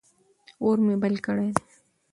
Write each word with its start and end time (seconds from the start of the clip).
اور 0.63 0.77
مې 0.85 0.95
بل 1.01 1.13
کړی 1.25 1.49
دی. 1.55 1.63